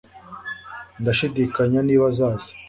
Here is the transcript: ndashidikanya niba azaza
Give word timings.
ndashidikanya 1.01 1.79
niba 1.85 2.05
azaza 2.11 2.49